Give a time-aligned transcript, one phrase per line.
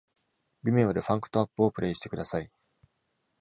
[0.63, 2.49] Vimeo で「Funked Up」をプレイしてください